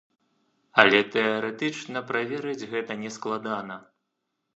Але 0.83 1.01
тэарэтычна 1.15 2.01
праверыць 2.11 2.67
гэта 2.71 2.97
не 3.03 3.13
складана. 3.19 3.77